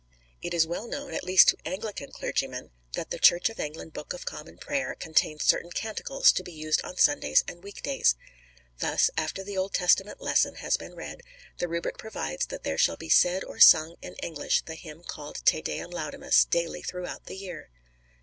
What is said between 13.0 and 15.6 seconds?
said or sung in English the hymn called